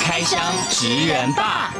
[0.00, 0.40] 开箱
[0.70, 1.74] 职人吧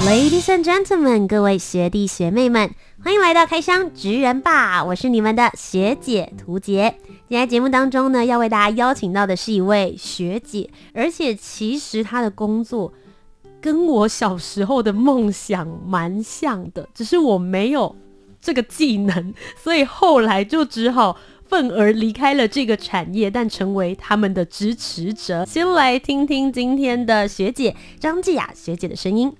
[0.00, 2.70] ，Ladies and gentlemen，各位学弟学妹们，
[3.04, 4.82] 欢迎来到开箱职人吧！
[4.82, 6.94] 我是你们的学姐涂洁。
[7.28, 12.92] 今天节目当中呢，要为大家邀请到的是一位学姐，而且其实她的工作
[13.60, 17.94] 跟我小时候的梦想蛮像的，只是我没有。
[18.40, 21.16] 这个技能，所以后来就只好
[21.48, 25.44] 愤而离开了这个产业，但成为他们的支持者。
[25.46, 29.32] 先来听听今天的学姐张继雅学姐的声音。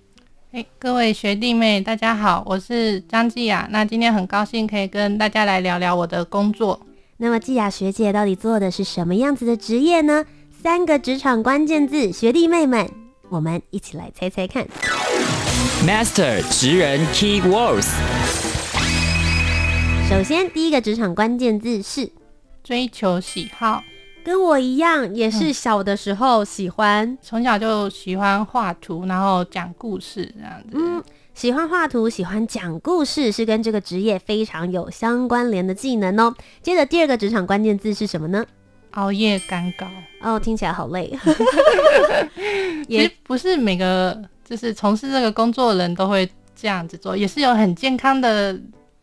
[0.53, 3.69] 哎，各位学弟妹，大家好，我是张继雅。
[3.70, 6.81] 那今天很高兴可以跟大家来聊聊我的工作。
[7.19, 10.25] 那么季雅学姐到底做的是什么样子的职业呢？
[10.62, 12.89] 三个职场关键字，学弟妹们，
[13.28, 14.67] 我们一起来猜猜看。
[15.87, 17.89] Master 职人 Key Words。
[20.09, 22.11] 首先，第一个职场关键字是
[22.64, 23.84] 追求喜好，
[24.25, 30.70] 跟我一样，也是小的时候喜欢，嗯、从小就喜欢画图，然后讲故事这样子。
[30.73, 36.34] 嗯，喜欢画图，喜欢讲故事，是跟这个职业非常有相关联的技能哦。
[36.62, 38.45] 接着，第二个职场关键字是什么呢？
[38.93, 39.87] 熬夜赶稿。
[40.22, 41.17] 哦，听起来好累。
[42.89, 48.59] 也不是每个就是从事这个工作的人都会这样子做，也是有很健康的。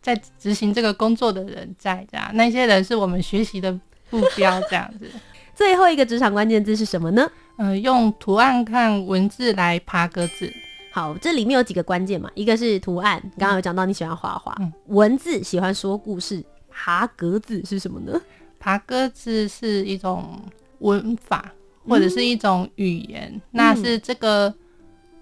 [0.05, 3.71] 在执行这个工作的人在这样，那些人是我们学习的
[4.11, 5.09] 目标这样子。
[5.55, 7.27] 最后一个职场关键字是什么呢？
[7.57, 10.53] 呃，用图案看文字来爬格子。
[10.91, 18.21] 好，这里面有几个关键嘛，一个是图案，刚刚有讲到你喜欢画画，嗯，文字喜欢说故事，爬格子是什么呢？
[18.59, 20.39] 爬格子是一种
[20.79, 21.51] 文法
[21.87, 24.55] 或者是一种语言，嗯、那是这个、嗯、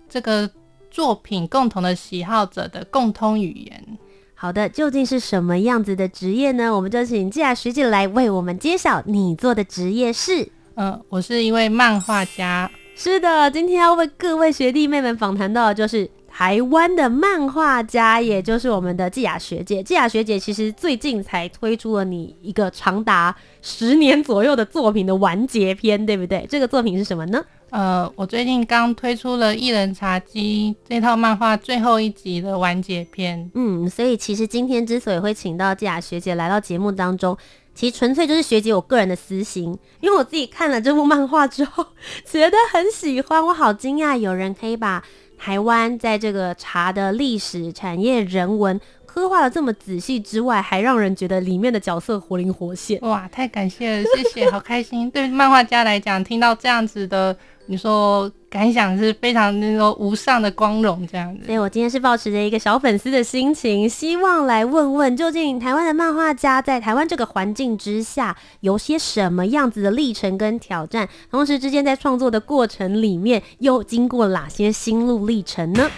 [0.09, 0.51] 这个
[0.91, 3.97] 作品共同的喜好者的共通语言。
[4.43, 6.75] 好的，究竟是什么样子的职业呢？
[6.75, 9.01] 我们就请季雅学姐来为我们揭晓。
[9.05, 10.45] 你做的职业是？
[10.75, 12.69] 嗯，我是一位漫画家。
[12.93, 19.81] 是的，今天要为各位学弟妹们访谈到的就是台湾的漫画家，也就是我们的季雅学姐。
[19.81, 26.45] 季雅学姐其实最近才推出了你一个长达十年左右的作品的完结篇，对不对？
[26.49, 27.41] 这个作品是什么呢？
[27.73, 33.49] 呃，我最近刚推出了《一人茶几》这套漫画最后一集的完结篇。
[33.55, 37.35] 嗯，所以其实今天之所以会请到纪雅学姐来到节目当中，
[37.73, 41.83] 其实纯粹就是学姐我个人的私心，因为我自己看了这部漫画之后，
[42.23, 43.43] 觉得很喜欢。
[43.43, 45.03] 我好惊讶，有人可以把
[45.39, 48.79] 台湾在这个茶的历史、产业、人文。
[49.05, 52.99] 刻画的这么仔细之外，还让人觉得里面的角色活灵活现。
[53.01, 55.09] 哇，太感谢了，谢谢，好开心。
[55.11, 61.45] 对漫画家来讲，听到这样子的，你说感想是非常那种无上的光荣，这样子。
[61.45, 71.07] 所以我今天是抱持着一个小粉丝的心情，希望来问问，究竟台湾的漫画家在台湾这个环境之下，有些什么样子的历程跟挑战？
[71.31, 75.89] 同时之间在创作的过程里面，又经过哪些心路历程呢？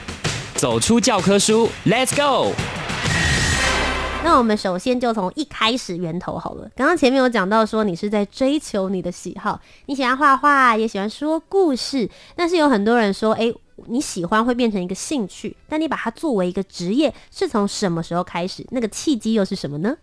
[0.53, 2.53] 走出教科书，Let's go。
[4.25, 6.67] 那我们首先就从一开始源头好了。
[6.75, 12.09] 刚刚前面有讲到说你是在追求你的喜好，你喜欢画画，也喜欢说故事。
[12.35, 13.53] 但是有很多人说，哎，
[13.85, 18.65] 你喜欢会变成一个兴趣，但你把它作为一个职业，是从什么时候开始？
[18.71, 19.95] 那个契机又是什么呢？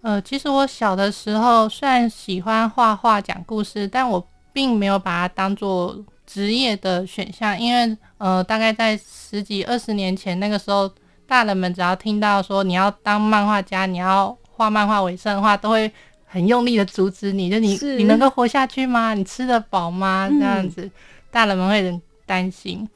[0.00, 5.96] 呃，其实我小的时候虽然喜欢画画、讲故事，但我并没有把它当做
[6.26, 10.90] 职业的选项，因为呃，大概在十几二十年前那个时候。
[11.32, 15.90] 大人们只要听到说你要当漫画家，你要画漫画为生的话，都会
[16.26, 17.48] 很用力的阻止你。
[17.48, 19.14] 就你你能够活下去吗？
[19.14, 20.28] 你吃得饱吗？
[20.30, 20.90] 这样子，嗯、
[21.30, 22.86] 大人们会很担心。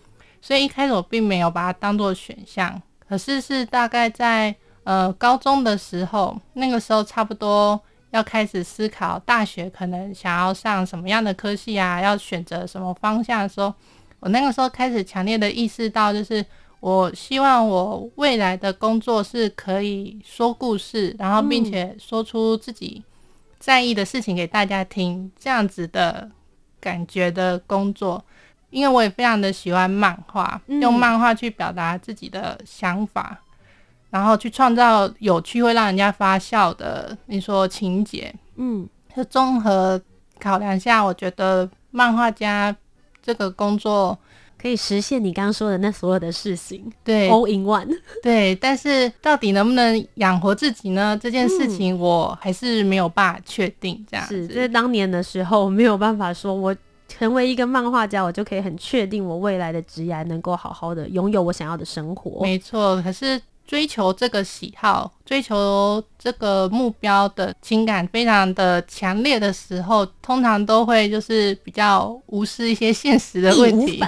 [0.42, 2.78] 所以一开始我并没有把它当做选项。
[3.08, 4.54] 可是是大概在
[4.84, 7.80] 呃高中的时候，那个时候差不多
[8.10, 13.72] 要开始思考大学可能想要上什么样的科系啊，要选择什么方向的时候，
[14.20, 16.44] 我那个时候开始强烈的意识到，就是。
[16.80, 23.02] 我希望我未来的工作是可以说故事，然后并且说出自己
[23.58, 26.30] 在意的事情给大家听，这样子的
[26.80, 28.24] 感觉的工作。
[28.70, 33.38] 因为我也非常的喜欢漫画，用漫画去表达自己的想法，
[34.10, 40.00] 然后去创造有趣会让人家发笑的，你说情节，嗯，就综合
[40.38, 41.68] 考量下，我觉得。
[41.92, 42.76] 漫画家
[43.22, 44.18] 这个工作
[44.66, 47.88] 可以实现你刚刚说的那所有的事情， 对，all in one，
[48.20, 48.52] 对。
[48.56, 51.16] 但是到底能不能养活自己呢？
[51.22, 54.04] 这件事情我还是没有办法确定。
[54.10, 56.74] 这样子，是在当年的时候没有办法说，我
[57.06, 62.42] 成为一个漫画家，我就可以很确定我未来的职业能够好好的拥有我想要的生活。
[62.42, 63.40] 没错，可是。
[63.66, 74.00] 追求这个喜好、追求这个目标的情感非常的强烈的时候，通常都会就是比较无视一些现实的问题，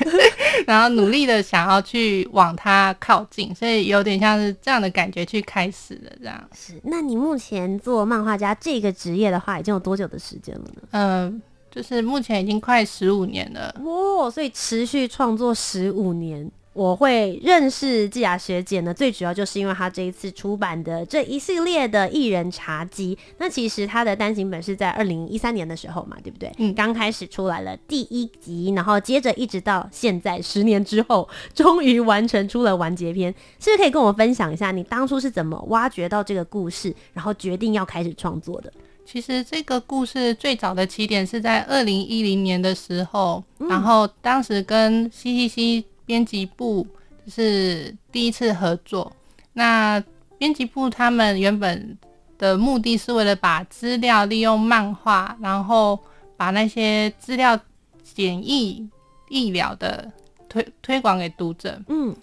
[0.66, 6.10] 然后努力的想要去往它靠近，所以有点像是这样的感觉去开始的。
[6.20, 6.80] 这样是。
[6.84, 10.82] 那你目前做漫画家这个职业的话，已经有多久的时间了呢？
[10.92, 13.74] 嗯，就是目前已经快十五年了。
[13.84, 16.50] 哇，所以持续创作十五年。
[16.74, 23.16] 我会认识季雅学姐呢，最主要就是因为她这一次出版的这一系列的艺人茶几。
[23.38, 26.52] 那其实她的单行本是在二零一三年的时候嘛，对不对？
[26.58, 33.32] 嗯，刚开始出来了第一集，然后接着一直到现在十年之后，终于完成出了完结篇。
[33.60, 38.72] 是不是可以跟我分享一下你当初是怎么挖掘到这个故事，然后决定要开始创作的？
[39.06, 45.84] 其实这个故事最早的起点是在二零一零年的时候，嗯，然后当时跟 CCC。
[46.06, 46.86] 编辑部
[47.24, 49.10] 就是第一次合作。
[49.52, 50.02] 那
[50.38, 51.96] 编辑部他们原本
[52.38, 55.98] 的目的是为了把资料利用漫画，然后
[56.36, 57.58] 把那些资料
[58.02, 58.88] 简易
[59.28, 60.10] 易了的
[60.48, 61.80] 推推广给读者。
[61.88, 62.14] 嗯，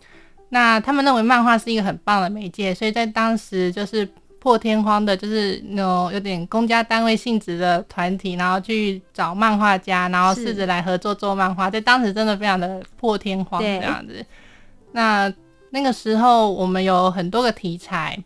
[0.50, 4.07] 那他们认为漫画是一个很棒的媒介，所以在当时就是。
[4.41, 14.25] 破天荒的，就是那种有点公家单位性质的团体，然后去找漫画家，然后试着来合作做漫画，在当时真的非常的破天荒这样子。
[14.93, 15.31] 那
[15.69, 18.17] 那个时候我们有很多个题材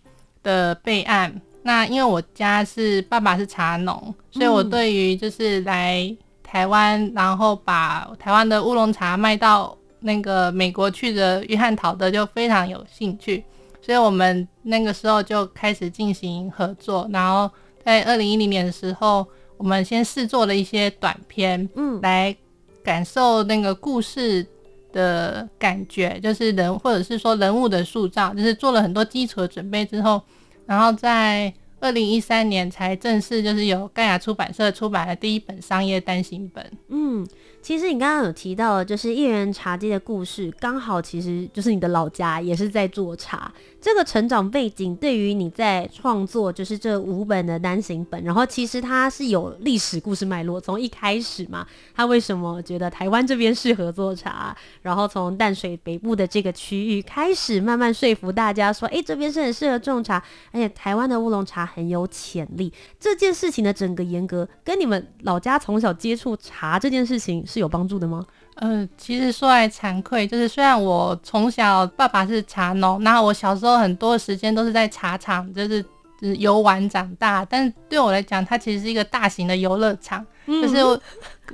[0.41, 1.41] 的备案。
[1.63, 13.43] 那因为我家是爸爸是茶农，所以我对于就是来台湾，然后把台湾的乌龙茶卖到那个美国去的约翰陶德就非常有兴趣。
[13.85, 17.47] 所以我们那个时候就开始进行合作，然后
[17.83, 19.23] 在二零一零年的时候，
[19.57, 22.35] 我们先试做了一些短片，嗯，来
[22.83, 24.43] 感受那个故事
[24.91, 30.19] 的感觉，就是人或者是说人物的塑造，就是做了很多基础的准备之后，
[30.65, 31.53] 然后在
[31.85, 37.27] 二零一三年才正式就是由盖亚出版社出版了第一本商业单行本，嗯。
[37.61, 43.51] 其实你刚刚有提到，就是一人茶姬的故事，刚好其实就是你的老家也是在做茶。
[43.81, 50.61] 这个成长背景对于你在创作就是这五本的单行本，然后其实它是有历史故事脉络。
[50.61, 51.65] 从一开始嘛，
[51.95, 62.73] 他为什么觉得台湾这边适合做茶，然后从淡水北部的这个区域开始慢慢说服大家说，哎，这边是很适合种茶，而且台湾的乌龙茶很有潜力。
[62.97, 67.35] 这件事情的整个严格跟你们老家从小接触茶这件事情。
[67.45, 68.25] 是有帮助的吗？
[68.55, 75.83] 嗯，其实说来惭愧，就是虽然我从小爸爸是茶农，然后我小时候很多时间都是在茶厂，就是
[76.21, 81.01] 就是游玩长大，但是对我来讲，它其实是一个大型的游乐场，嗯、就是我，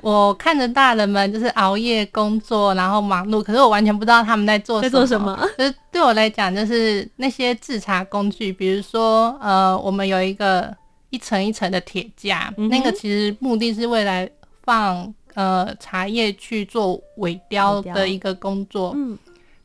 [0.00, 4.90] 我看着大人们就是熬夜工作，然后忙碌，可是我完全不知道他们在做什么。
[4.90, 5.36] 在做什么？
[5.58, 10.74] 就是对我来讲，就是那些制茶工具，比如说呃，我们有一个
[11.10, 14.28] 一层一层的铁架，嗯、那个其实目的是为了
[14.64, 15.12] 放。
[15.34, 19.18] 呃，茶叶去做尾雕的一个工作，嗯，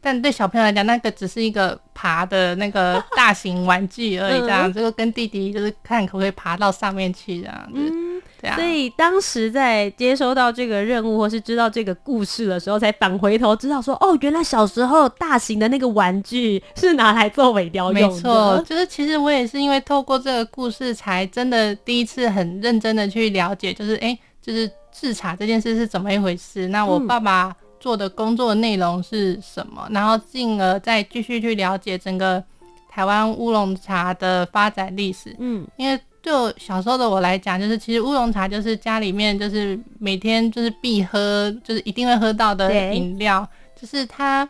[0.07, 8.53] 但对小朋友来讲，那个只是一个爬的那个大型玩具而已，这样， 这个跟弟弟就是看可不可以爬到上面去这样子。
[8.55, 18.15] 所以当时在接收到这个任务或是知道这个故事的时候，才返回头知道说，哦，原来小时候大型的那个玩具是拿来做尾雕用的。
[18.15, 24.71] 没错，就是其实我也是因为透过这个故事，才真的第一次很认真的去了解，就是哎、欸，就是。
[24.99, 26.69] 制茶这件事是怎么一回事？
[26.69, 29.86] 那我爸爸做的工作内容是什么？
[29.89, 32.43] 嗯、然后进而再继续去了解整个
[32.89, 35.36] 台湾乌龙茶的发展历史。
[35.39, 43.48] 嗯，因为对我小时候的我来讲，就是其实乌龙茶就是家里面就是每天就是必喝，就是一定会喝到的饮料。
[43.79, 44.43] 就是它，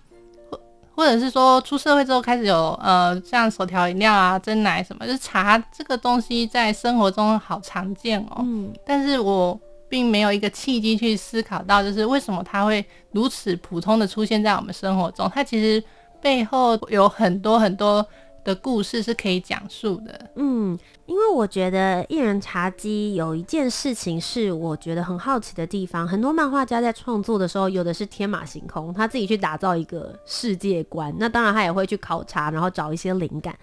[0.49, 0.59] 或
[0.95, 8.37] 或者是说出社会之后开始有呃像手调饮料啊、蒸奶什么，就是茶这个东西在生活中好常见哦。
[8.39, 9.59] 嗯，但是我。
[9.89, 15.29] 并没有一个契机去思考到，就是为什么它会如此普通的出现在我们生活中。
[15.33, 15.83] 它其实
[16.21, 18.05] 背后有很多很多
[18.43, 20.29] 的故事是可以讲述的。
[20.35, 33.53] 嗯，因为我觉得一人茶几有一件事情是我觉得很好奇的地方，很多漫画家在创作的时候，有的是天马行空，他自己去打造一个世界观，那当然他也会去考察，然后找一些灵感。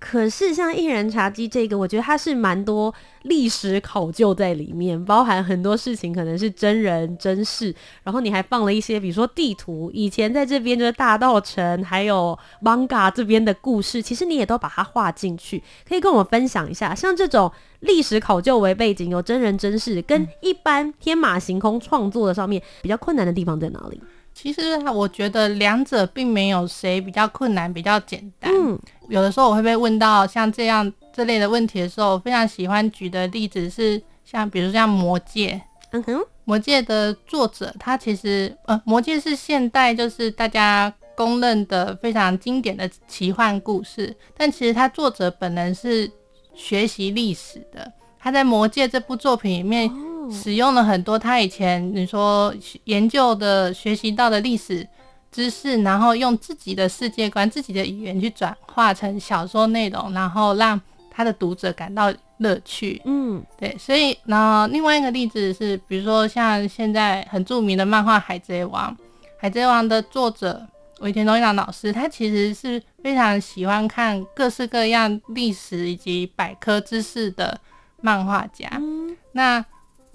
[0.00, 24.00] 可是像一人茶几这个，我觉得它是蛮多历史考究在里面，包含很多事情可能是真人真事，然后你还放了一些，比如说地图，以前在这边就是大道城，还有 manga 这边的故事，其实你也都把它画进去，可以跟我们分享一下，像这种历史考究为背景，有真人真事，跟一般天马行空创作的上面比较困难的地方在哪里？
[24.40, 28.48] 其实我觉得两者并没有谁比较困难，比较简单。
[28.54, 28.78] 嗯，
[29.08, 35.60] 有的时候我会被问到像这样这类的问题的时候，我非常喜欢举的例子是像，比如像《魔戒》。
[35.90, 36.14] 嗯哼，
[36.44, 46.08] 《魔戒》的作者他其实呃，《魔戒》是现代就是大家公认的非常经典的奇幻故事，但其实他作者本人是
[46.54, 49.90] 学习历史的，他在《魔戒》这部作品里面。
[50.28, 52.54] 哦使用了很多他以前你说
[52.84, 54.86] 研究的、学习到的历史
[55.32, 60.80] 知识，然后用自己的世界观、自己的语言去转化成小说内容，然后让
[61.10, 63.00] 他的读者感到乐趣。
[63.04, 63.76] 嗯，对。
[63.78, 68.90] 所以，那另外一个例子是，比如说像现在很著名的漫画《海贼王》，
[69.38, 70.66] 《海贼王》的作者
[71.00, 77.60] 尾田荣一郎老师，他其实是非常喜欢看各式各样历史以及百科知识的
[78.00, 78.68] 漫画家。
[78.74, 79.64] 嗯，那。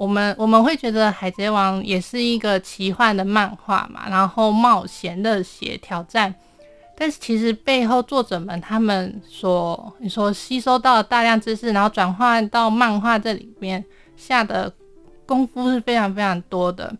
[0.03, 6.36] 我们我们会觉得《海贼王》也是一个奇幻的漫画嘛，然后冒险、热血、挑战，
[6.98, 13.81] 但是其实背后作者们他们所你说吸收到大量知识，然后转换到漫画这里面
[14.17, 14.69] 下的
[15.25, 16.93] 功夫是非常非常多的，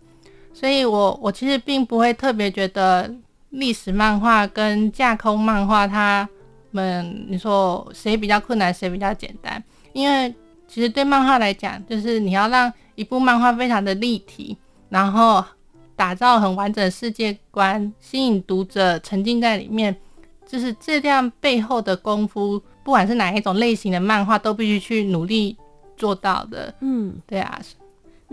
[0.54, 3.14] 所以我我其实并不会特别觉得
[3.50, 6.26] 历史漫画跟架空漫画他
[6.72, 10.34] 们你说谁比较困难，谁比较简单，因为
[10.70, 14.58] 其实对漫画来讲，就是你要让一部漫画非常的立体，
[14.90, 15.44] 然后
[15.96, 19.96] 打造很完整的世界观，吸引读者沉浸在里面，
[20.46, 25.58] 就是这样背后的功夫，不管是哪一种类型的漫画，都必须去努力
[25.96, 26.74] 做到的。
[26.82, 27.60] 嗯，对啊。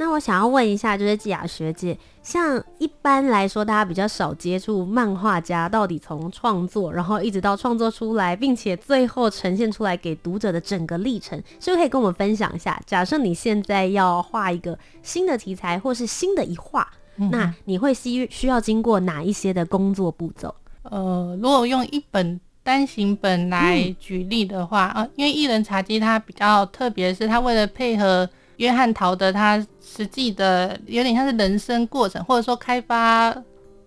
[0.00, 12.80] 那我想要问一下，就是季雅学姐，像一般来说，大家比较少接触漫画家，到底从创作，然后一直到创作出来，并且最后呈现出来给读者的整个历程，是不是可以跟我们分享一下？
[12.86, 20.54] 假设你现在要画一个新的题材，或是新的一画，嗯、那你会需需要经过哪一些的工作步骤？
[20.84, 28.26] 呃，如果用一本单行本来举例的话，嗯、呃，因为一人茶几它比较特别，是它为了配合。
[28.60, 33.34] 约翰陶德他实际的有点像是人生过程，或者说开发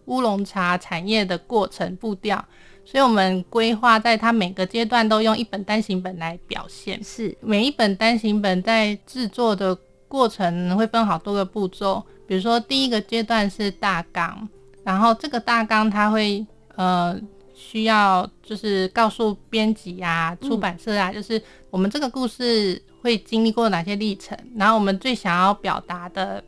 [0.05, 2.43] 乌龙茶产业的过程步调，
[2.83, 7.01] 所以我们规划在他每个阶段都用一本单行本来表现。
[7.03, 9.77] 是每一本单行本在制作的
[10.07, 14.49] 过程会分好多个步骤，比如说第一个阶段是大纲，
[14.83, 16.43] 然后这个大纲它会
[16.75, 17.15] 呃
[17.53, 21.39] 需要就是告诉编辑啊、出版社啊，嗯、就是
[21.69, 22.81] 我们这个故事。
[23.03, 24.37] 会经历过哪些历程？
[24.55, 26.41] 然后我们最想要表达的，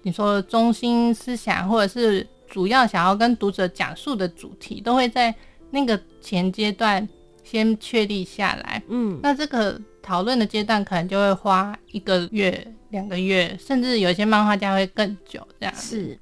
[0.00, 5.34] 你说中心思想，或者是主要想要跟读者讲述的主题，都会在
[5.70, 7.06] 那个前阶段
[7.44, 8.82] 先确立下来。
[8.88, 15.46] 嗯，那这个讨论的阶段可能就会花一个月、两个月，甚至有些漫画家会更久。
[15.60, 16.18] 这样是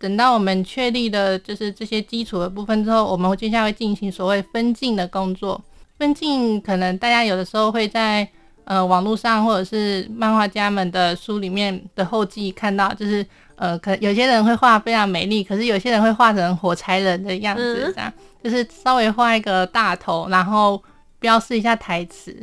[0.00, 5.62] 等到我们确立的就是这些基础的部分之后，我们接下来会进行所谓分镜的工作。
[5.96, 8.28] 分镜可能大家有的时候会在。
[8.64, 13.26] 呃，网络上或者是漫画家们的书里面的后记看到，就是
[13.56, 20.80] 呃，可有些人会画非常美丽，可是有些人会画成火柴人的样子，这样、嗯、就是稍微画一个大头，然后
[21.18, 22.34] 标示一下台词，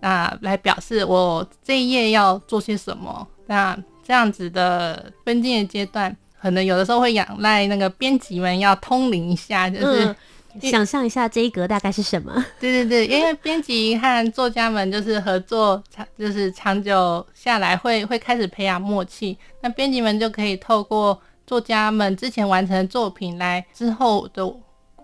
[0.00, 3.26] 那来表示我这一页要做些什么。
[3.46, 3.76] 那
[4.06, 10.14] 这样子的分镜的阶段，可能有的时候会仰赖那个编辑们要通灵一下，就是。
[10.60, 12.44] 嗯想象一下这一格大概是什么？
[12.60, 19.38] 对对对，因为编辑和作家们就是合作长，就是长久下来会会开始培养默契。
[19.62, 24.46] 那编辑们就可以透过作家们之前完成的作品来之后的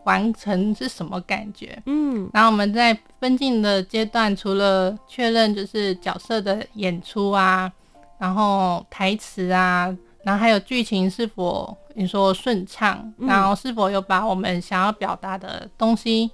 [0.05, 1.81] 完成是什么感觉？
[1.87, 7.73] 嗯，然后我们在分镜的阶段，除了确认就是角色的演出啊，
[8.19, 9.97] 然后台词啊。
[10.25, 16.31] 然后还有剧情是否你说顺畅，然后是否有把我们想要表达的东西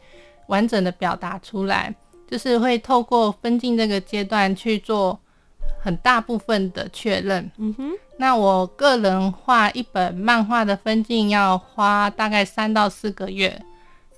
[0.49, 1.95] 完整的表达出来，
[2.29, 5.19] 就是会透过分镜这个阶段去做
[5.81, 7.51] 很大部分的确认。
[7.59, 13.63] 嗯哼，那我个人画一本漫画的分镜要花大概三到四个月，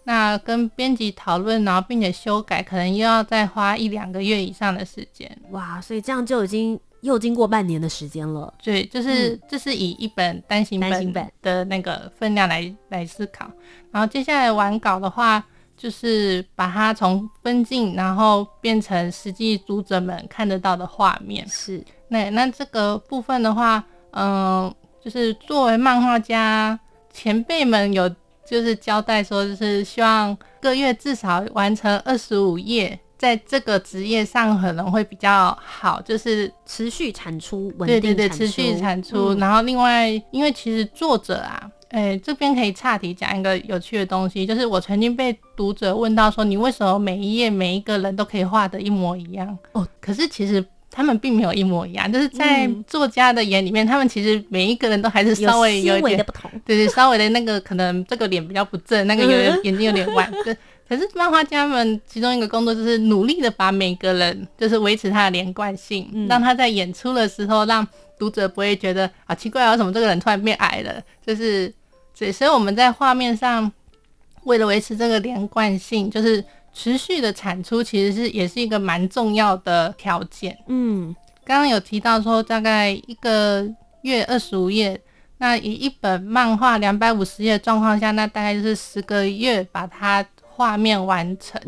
[0.04, 5.37] 那跟编辑讨论，然后并且修改，可能又要再花一两个月以上的时间。
[5.50, 8.52] 哇，所以这样就已经又经过半年的时间了。
[8.62, 13.50] 对，就是这、嗯、是以一本单行本的那个分量来来思考。
[13.90, 15.42] 然后接下来完稿的话，
[15.76, 21.46] 就是把它从分镜，然后变成实际读者们看得到的画面。
[21.48, 26.78] 是，那那这个部分的话，嗯、呃，就是作为漫画家
[27.12, 28.14] 前辈们有。
[28.48, 38.00] 就是交代说，就是希望个月至少完成二十五页，在这个职业上可能会比较好，就是持续产出，稳定。
[38.00, 39.35] 对对对，持续产出。
[39.35, 49.58] 嗯、然后另外，因为其实作者啊，哎、欸，这边可以岔题讲一个有趣的东西，就是我曾经被读者问到说，你为什么每一页每一个人都可以画的一模一样？
[49.73, 50.64] 哦，可是其实。
[50.88, 60.32] 他们并没有一模一样，就是在作家的眼里面，嗯、他们其实每一个人都还是稍微有一点不同，对对，稍微的那个可能这个脸比较不正，那个有点 眼睛有点弯。
[60.42, 60.56] 对，
[60.88, 67.86] 可是漫画家们其中一个工作就是努力的把每个人就是维持他的连贯性，嗯、让他在演出的时候让
[68.18, 71.02] 读者不会觉得啊奇怪啊，为什么这个人突然变矮了？
[71.26, 71.72] 就是
[72.18, 73.70] 对，所以我们在画面上
[74.44, 76.44] 为了维持这个连贯性，就是。
[76.78, 80.54] 持续的产出其实是也是一个蛮重要的条件。
[80.66, 83.66] 嗯，刚刚有提到说大概一个
[84.02, 85.00] 月二十五页，
[85.38, 90.22] 那以一本漫画两百五十页的状况下，那大概就是十个月把它
[90.56, 91.60] 画面完成。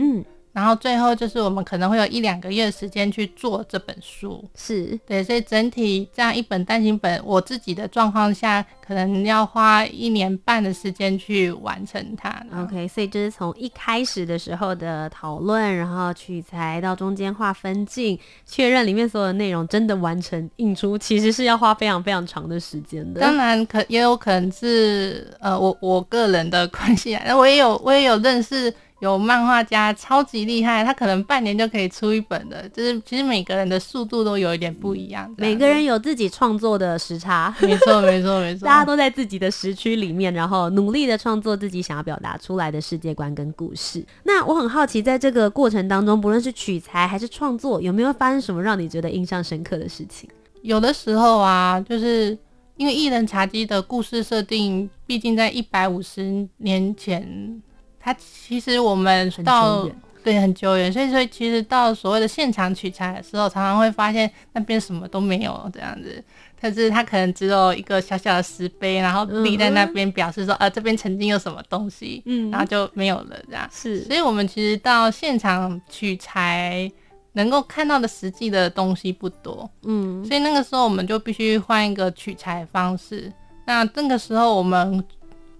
[0.53, 12.45] 然后最后就是我们可能会有一两个月的时间去做这本书，是对，所以整体这样一本单行本，我自己的状况下可能要花一年半的时间去完成它。
[12.57, 23.21] OK，所以就是从一开始的时候的讨论，然后取材到中间画分镜，确认里面所有的内容真的完成印出，其实是要花非常非常长的时间的。
[23.21, 28.75] 当然可也有可能是呃我我个人的关系啊，那我也有我也有认识。
[29.01, 35.33] 有漫画家超级厉害，他可能半年就可以出一本的，就是其实每个人的速度都有一点不一样。
[35.37, 44.05] 每个人有自己创作的时差，没错没错没错，大家都在自己的时区里面，然后努力的创作自己想要表达出来的世界观跟故事。
[44.25, 50.29] 那我很好奇，在这个过程当中，不论是取材还是创作，有没有发生什么让你觉得印象深刻的事情？
[50.63, 52.37] 有的时候啊，就是
[52.77, 57.63] 因为《一人茶几》的故事设定，毕竟在一百五十年前。
[58.09, 59.87] 它其实我们到
[60.25, 66.25] 对很久远，所以所以其实到所谓的现场取材的时候，常常会发现那边什么都没有这样子。
[66.59, 73.69] 但是它可能只有一个小小的石碑，然后立在那边表示说，呃、这边曾经有什么东西，嗯，然后就没有了这样。
[73.71, 76.91] 是，所以我们其实到现场取材
[77.35, 83.31] 能够看到的实际的东西不多，嗯，所以那个时候我们就必须换一个取材方式。
[83.67, 85.05] 那这个时候我们，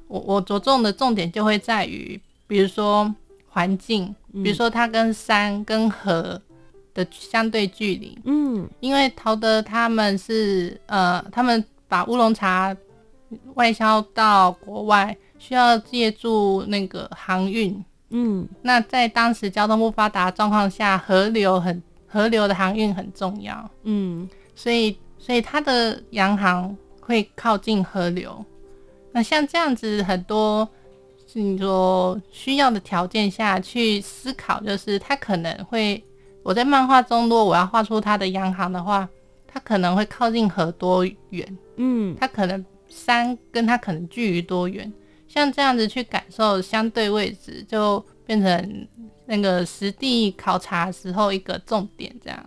[0.07, 2.19] 我我着重的重点就会在于。
[2.49, 3.15] 比如说
[3.47, 6.41] 环境，比如说它跟山跟河
[6.95, 12.75] 的相对距离，嗯，因为陶德他们是呃，他们把乌龙茶
[13.55, 28.43] 外销到国外，需要借助那个航运，嗯，那在当时交通不发达状况下，河流很河流的航运很重要，嗯，所以所以它的洋行会靠近河流，
[29.13, 30.67] 那像这样子很多。
[31.31, 36.03] 是你说需要的条件下去思考，就是他可能会，
[36.43, 39.07] 我在漫画中，如果我要画出他的洋行的话，
[39.47, 41.59] 他可能会靠近河多远？
[41.77, 44.91] 嗯，他可能山跟他可能距离多远？
[45.29, 48.89] 像这样子去感受相对位置，就变成
[49.27, 52.43] 那个实地考察时候一个重点，这样。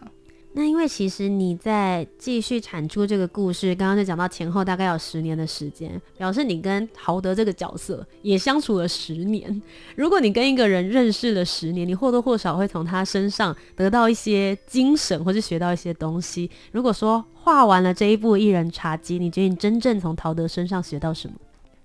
[0.54, 9.62] 那因为其实你在继续产出这个故事，刚刚就讲到前后大概有十年的时间，表示你跟陶德这个角色也相处了十年。
[9.96, 16.52] 如果你跟一个人认识了十年，你或多或少会从他身上得到一些精神，或是学到一些东西。
[16.74, 21.36] 如果说画完了这一部《一人茶几》，你觉得你真正从陶德身上学到什么？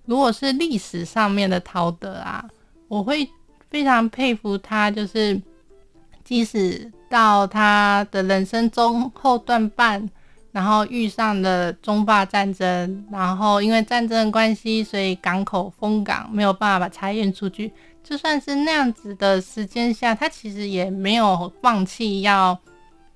[0.07, 2.45] 如果是历史上面的陶德啊，
[2.89, 3.29] 我会
[3.71, 5.41] 非常佩服他，就是
[6.25, 6.91] 即使。
[7.09, 10.09] 到他的人生中后段半，
[10.53, 17.73] 然后遇上了中法战争，然后因为战争的关系，所以港口封港，没有办法把茶运出去。
[18.03, 22.57] 就算是那样子的时间下，他其实也没有放弃要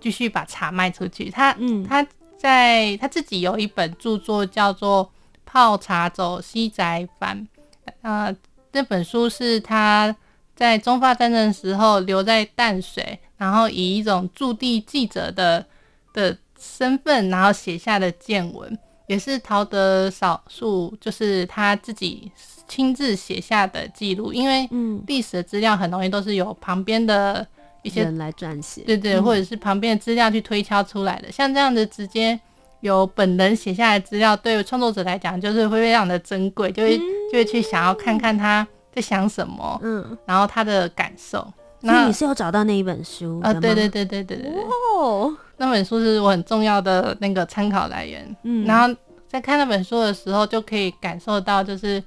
[0.01, 1.31] 继续把茶卖出去。
[1.31, 5.05] 他，嗯，他在他自己有一本著作叫做
[5.47, 7.49] 《泡茶走西宅番》，
[8.03, 8.35] 呃，
[8.73, 10.15] 这本书是他
[10.57, 13.19] 在中法战争的时候留在淡水。
[13.41, 15.65] 然后以一种驻地记者的
[16.13, 22.31] 的身份，然后写下的见闻，也是陶德少数就是他自己
[22.69, 24.69] 亲自写下的记录，因为
[25.07, 27.47] 历史的资料很容易都是由旁边的
[27.81, 31.29] 一些人来撰写，对对，或者是旁边的资料去推敲出来的。
[31.29, 32.39] 嗯、像这样子直接
[32.81, 41.51] 由本人写下来的资料，对创作者来讲就是会非常的珍贵，就会、嗯、就会去想要看看他在想什么，嗯，然后他的感受。
[41.81, 43.53] 那你是有找到那一本书啊？
[43.55, 44.53] 对对对对对对
[44.97, 48.37] 哦，那本书是我很重要的那个参考来源。
[48.43, 48.95] 嗯，然后
[49.29, 52.03] 在看那本书的时候，就可以感受到，就是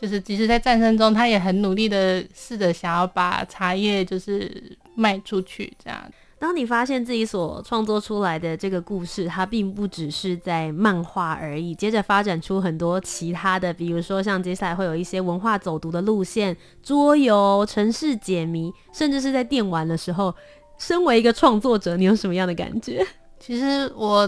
[0.00, 6.00] 就是，即使在战争中，他也很努力的试着想要把茶叶就是卖出去，这样。
[6.40, 20.34] 当你发现自己所创作出来的这个故事，它并不只是在漫画而已，接着发展出很多其他的，比如说像接下来会有一些文化走读的路线、桌游、城市解谜，甚至是在电玩的时候。
[20.78, 23.06] 身为一个创作者，你有什么样的感觉？
[23.38, 24.20] 其实我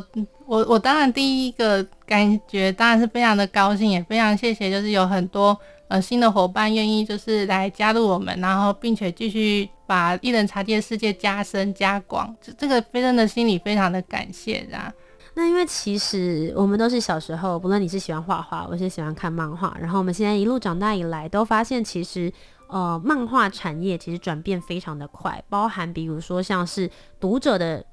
[0.45, 9.67] 我我当然第一个感觉当然是非常的高兴，也非常谢谢，就是有很多呃新的伙伴愿意就是来加入我们，然后并且继续。
[9.93, 14.91] 把一人茶店世界加深加广，这这个非常的心里非常的感谢，啊。
[15.35, 22.33] 那因为其实我们都是小时候，不论你是喜欢画画，我是喜欢看漫画，然后我们现在一路长大以来，都发现其实
[22.69, 27.85] 呃漫画产业其实转变非常的快，包含比如说像是读者的。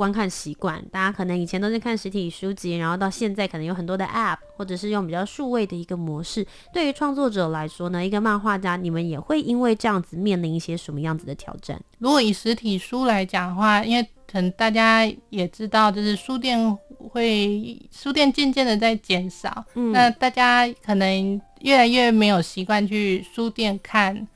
[0.00, 6.46] 观看习惯，大家可能以前都是看实体书籍，然后到现在可能有很多的 App，或者是用比较数位的一个模式。
[6.72, 11.78] 对于创作者来说呢，一个漫画家，你们也会因为这样子面临一些什么样子的挑战？
[11.98, 16.58] 如果以实体书来讲的话，因为可能大家也知道，就是书店
[17.10, 24.26] 会书店渐渐的在减少，嗯，那大家可能越来越没有习惯去书店看。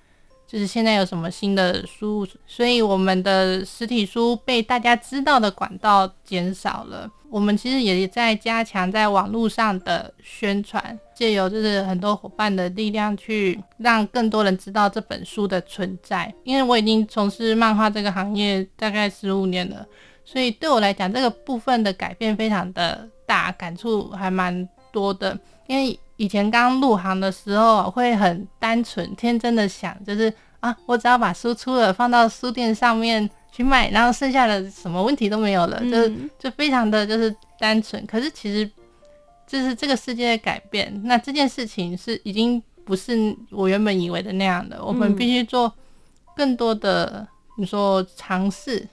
[0.55, 7.11] 就是现在有什么新的书，所以我们的实体书被大家知道的管道减少了。
[7.29, 16.33] 我们其实也在加强在网络上的宣传，借由就是很多伙伴的力量去让更多人知道这本书的存在。
[16.45, 19.85] 因为我已经从事漫画这个行业大概十五年了，
[20.25, 25.37] 所以对我来讲，这个部分的改变非常的大，感触还蛮多的。
[25.67, 35.91] 因为以前刚入行的时候，会很单纯、天真的想，就是啊，我只要把书出了，放到书店上面去卖，然后剩下的什么问题都没有了，嗯、
[36.39, 38.07] 就就非常的就是单纯。
[38.07, 38.71] 可是其实，
[39.47, 44.83] 就是这个世界的改变，那这件事情是已经不是我原本以为的那样的。
[44.85, 45.73] 我们必须做
[46.37, 47.27] 更多的，
[47.59, 48.89] 你说尝试，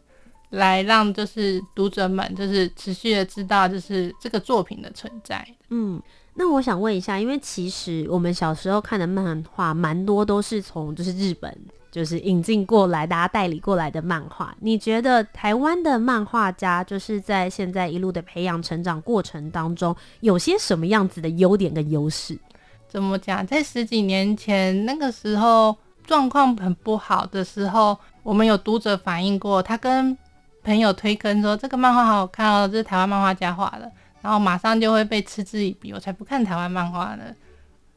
[0.50, 5.48] 来让就是读者们就是持续的知道，就是这个作品的存在。
[5.70, 6.02] 嗯。
[6.34, 11.56] 那我想问一下，因为其实我们小时候看的漫画蛮多都是从就是日本
[11.92, 14.56] 就是引进过来，大家代理过来的漫画。
[14.62, 22.40] 你觉得台湾的漫画家就是在现在一路的培养成长过程当中，有些什么样子的优点跟优势？
[22.88, 23.46] 怎么讲？
[23.46, 30.18] 在十几年前那个时候状况很不好的时候，我们有读者反映过，他跟
[30.64, 33.92] 朋友推坑说这个漫画好好看哦，这是台湾漫画家画的。
[34.22, 37.24] 然后马上就会被嗤之以鼻，我才不看台湾漫画呢。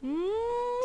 [0.01, 0.15] 嗯，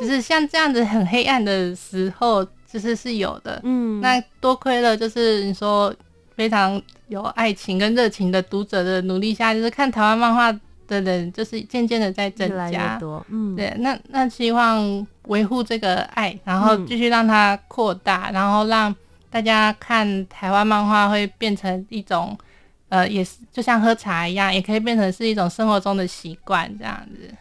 [0.01, 3.61] 就是像这样子很黑暗的时候，其实是有的。
[3.65, 5.95] 嗯，那多亏了就是你说
[6.35, 10.53] 非常有爱情跟热情的读者的努力下，就是看台湾漫画
[10.87, 12.55] 的人就是渐渐的在增加。
[12.55, 13.25] 越来越多。
[13.29, 18.95] 嗯，对，那那希望维护这个爱，然后继续让它扩大，嗯，然后让
[19.31, 22.39] 大家看台湾漫画会变成一种。
[22.91, 27.35] 呃，也是，就像喝茶一样，也可以变成是一种生活中的习惯，这样子。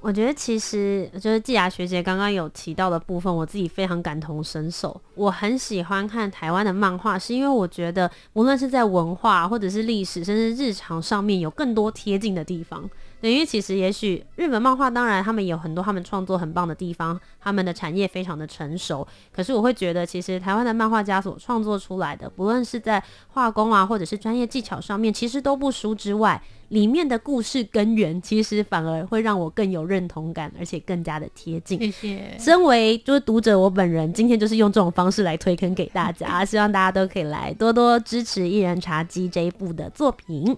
[0.00, 5.00] 我觉得其实就是季雅学姐刚刚有提到的部分，我自己非常感同身受。
[5.16, 12.88] 我很喜欢看台湾的漫画，是因为我觉得无论是在文化或者是历史，甚至日常上面有更多贴近的地方。
[13.18, 19.06] 对，因为其实也许日本漫画，当然他们有很多他们创作很棒的地方，他们的产业非常的成熟。
[19.34, 31.78] 可是我会觉得，其实台湾的漫画家所创作出来的，不论是在画工啊，或者是专业技巧上面，其实都不输之外，里面的故事根源，其实反而会让我更有认同感，而且更加的贴近。
[31.78, 32.36] 谢谢。
[32.38, 40.56] 身为就是读者，我本人今天就是用这种方式来推坑给大家， 希望大家都可以来多多支持《一人茶几》这一部的作品。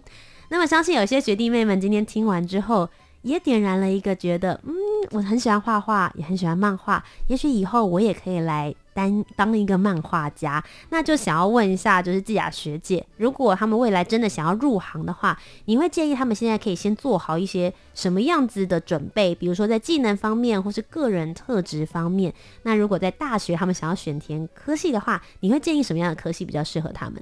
[0.50, 2.88] 那么相信有些学弟妹们今天听完之后，
[3.22, 4.74] 也点燃了一个觉得，嗯，
[5.10, 10.62] 我很喜欢画画，也很喜欢漫画，也许以后我也可以来当当一个漫画家。
[10.90, 19.34] 那就想要问一下，就是季雅学姐，如果他们未来真的想要入行的话，你会建议他们现在可以先做好一些什么样子的准备？
[19.34, 22.32] 比如说在技能方面，或是个人特质方面。
[22.62, 27.14] 那如果在大学他们想要选填科系的话，你会建议什么样的科系比较适合他们？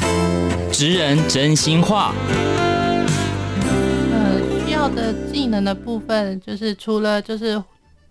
[0.70, 2.12] 职人真心话。
[4.86, 7.60] 要的技能的部分，就是除了就是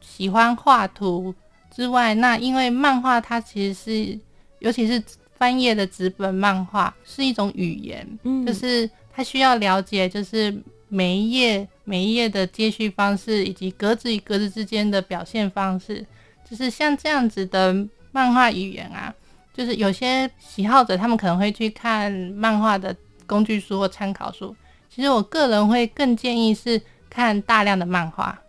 [0.02, 1.34] 喜欢画图
[1.74, 4.20] 之外，那因为漫画它其实是，
[4.60, 5.02] 尤其是
[5.38, 10.54] 翻页的纸本漫画是一种语言，嗯，就是它需要了解，就是
[10.90, 16.06] 每一页每一页的接续方式，以及格子与格子之间的表现方式，
[16.50, 17.74] 就是像这样子的
[18.12, 19.16] 漫画语言啊，
[19.54, 22.94] 就是有些喜好者他们可能会去看漫画的
[23.26, 24.54] 工具书或参考书。
[24.96, 28.40] 其实我个人会更建议是看大量的漫画，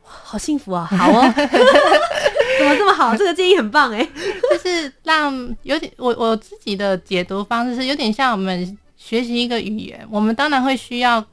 [0.00, 0.84] 好幸福啊！
[0.88, 3.16] 好哦， 怎么这么好？
[3.16, 4.08] 这个建议很棒哎，
[4.48, 11.24] 就是让有点我我自己的解读方式是有点像我们学习一个语言，我们当然会需要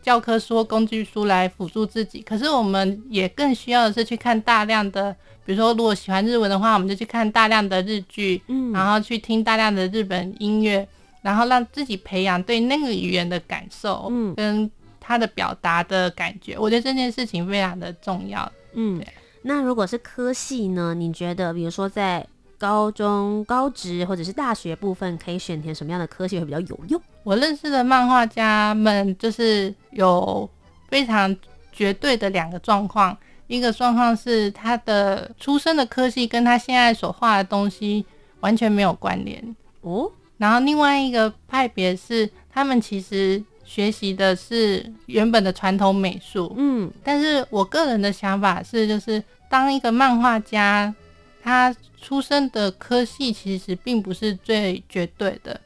[0.00, 5.12] 教科书、工具书来辅助自己，可是我们也更需要的是去看大量的，
[5.44, 10.86] 比如说如果喜欢日文的话，我们就去看大量的日剧，嗯，然后去听大量的日本音乐。
[11.24, 18.52] 然后让自己培养对那个语言的感受，嗯，跟他的表达的感觉，嗯，我觉得这件事情非常的重要。
[18.74, 19.02] 嗯，
[19.40, 20.94] 那如果是科系呢？
[20.94, 22.26] 你觉得，比如说在
[22.58, 27.00] 高中、高职或者是大学部分，可以选填什么样的科系会比较有用？
[27.22, 30.46] 我认识的漫画家们就是有
[30.88, 31.34] 非常
[31.72, 38.04] 绝对的两个状况，一个状况是他的出生的科系跟他现在所画的东西
[38.40, 40.10] 完全没有关联哦。
[40.36, 50.94] 然后另外一个派别是，他们其实学习的是原本的传统美术，嗯，但是我个人的想法是，就是当一个漫画家，
[51.42, 55.58] 他出生的科系其实并不是最绝对的。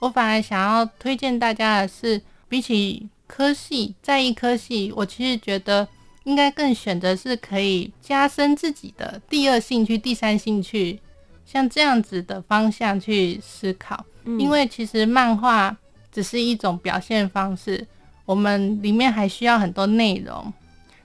[0.00, 5.86] 我反而想要推荐大家的是，比起科系，在一科系，我其实觉得
[6.24, 10.98] 应该更选择是可以加深自己的第二兴趣、第三兴趣，
[11.46, 14.04] 像这样子的方向去思考。
[14.24, 15.76] 因为其实漫画
[16.12, 17.86] 只是一种表现方式，
[18.24, 20.52] 我们里面还需要很多内容。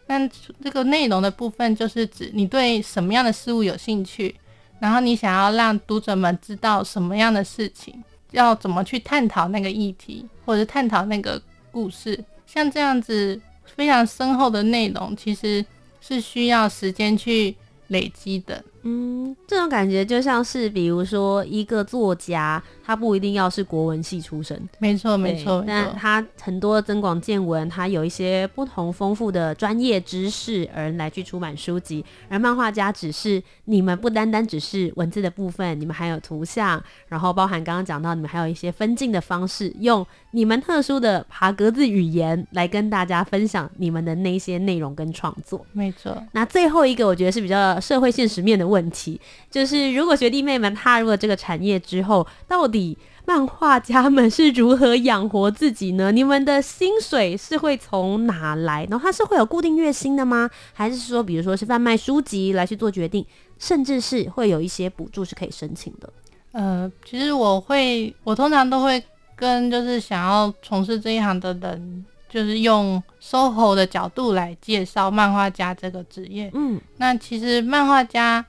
[0.08, 0.28] 那
[0.64, 4.36] 这个内容的部分，就是指你对什么样的事物有兴趣，
[4.80, 11.40] 然后你想要让读者们知道什么样的事情，要怎么去探讨那个议题，或者探讨那个
[11.72, 12.24] 故事。
[12.48, 13.40] 像这样子
[13.76, 15.64] 非常深厚的内容，其实
[16.02, 17.56] 是需要时间去
[17.90, 18.64] 累积的。
[18.84, 32.04] 嗯，这种感觉就像是，比如说一个作家，他不一定要是国文系出身，没错没错，但他很多增广见闻，他有一些不同丰富的专业知识，而来去出版书籍。
[32.30, 45.66] 而漫画家只是你们不单单只是文字的部分，你们还有图像，然后包含刚刚讲到你们还有一些分镜的方式，用你们特殊的爬格子语言来跟大家分享你们的那些内容跟创作。
[45.74, 56.12] 没错，那最后一个我觉得是比较社会现实面的问题就是，如果学弟妹们踏入了这个产业之后，到底漫画家们是如何养活自己呢？
[56.14, 58.88] 你们的薪水是会从哪来？
[58.90, 60.50] 然后它是会有固定月薪的吗？
[60.74, 63.24] 还是说，比如说是贩卖书籍来去做决定，
[63.60, 66.12] 甚至是会有一些补助是可以申请的？
[66.54, 69.04] 呃，其实我会，我通常都会
[69.36, 76.50] 跟就是想要从事这一行的人，就是用 SOHO 的角度来介绍漫画家这个职业。
[76.56, 78.44] 嗯，那其实漫画家。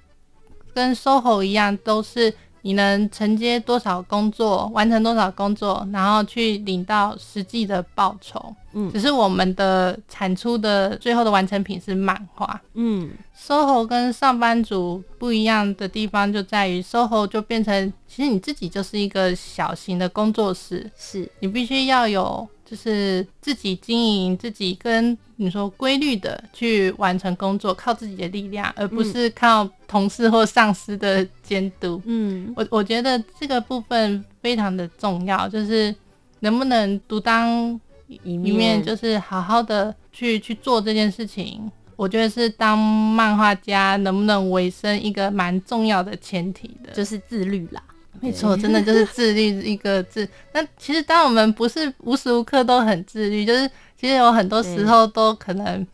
[0.75, 8.55] 跟 SOHO 一样，都是你能承接多少工作，完成多少工作，然后去领到实际的报酬。
[8.73, 12.61] 嗯，只是我们的产出的最后的完成品是漫画。
[12.75, 22.49] 嗯，SOHO 跟上班族不一样的地方就在于，SOHO 就变成其实你自己就是一个小型的工作室，是你必须要有。
[22.71, 32.01] 就是自己经营，自己跟你说规律的去完成工作，靠自己的力量，而不是靠同事或上司的监督。
[32.05, 35.93] 嗯，我我觉得这个部分非常的重要，就是
[36.39, 37.81] 能不能独当
[38.25, 41.71] 一面，就是好好的去去做这件事情。
[41.97, 47.83] 我觉得是当漫画家能不能维生一个蛮重要的前提的，就是自律啦。
[48.21, 50.27] 没错，真的就是自律一个字。
[50.53, 55.87] 那其实当我们不是无时无刻都很自律，就是其实有很多时候都可能，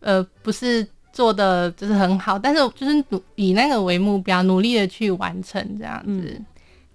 [0.00, 6.34] 呃，不是做的就是很好，但是就是努以那个为目标，努力的去完成这样子。
[6.38, 6.46] 嗯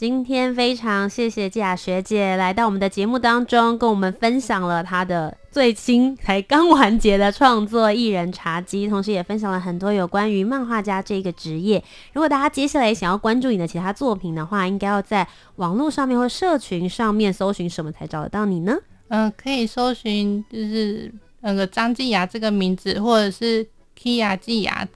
[0.02, 11.84] 今天非常谢谢季雅学姐来到我们的节目当中，跟我们分享了她的最新才刚完结的创作《一人茶几》，同时也分享了很多有关于漫画家这个职业。
[12.14, 18.76] 如果大家接下来想要关注你的其他作品的话，应该要在网络上面或社群上面搜寻什么才找得到你呢？
[19.10, 23.64] 嗯、呃，可以搜寻就是那个张季雅这个名字，或者是
[23.96, 24.88] Kia 季雅，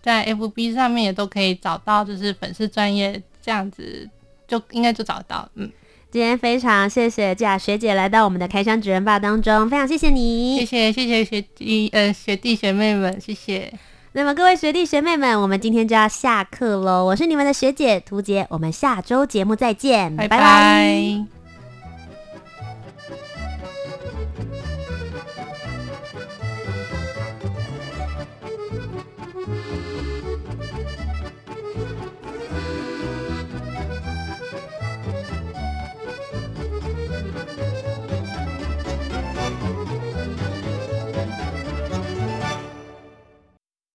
[0.00, 4.08] 在 FB 上面也都可以找到，就是粉丝专业这样子。
[4.46, 5.70] 就应该就找得到，嗯，
[6.10, 13.72] 今天非常谢谢佳雅学姐来到我们的开箱职人吧当中，非常谢谢你，谢谢谢谢学弟呃学弟学妹们，谢谢。
[14.14, 17.02] 那么各位学弟学妹们，我们今天就要下课喽。
[17.02, 20.36] 我是你们的学姐涂洁，我们下周节目再见，拜拜。
[20.36, 21.41] 拜拜。